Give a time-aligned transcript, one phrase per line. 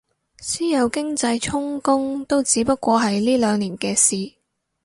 [0.39, 4.33] 私有經濟充公都只不過係呢兩年嘅事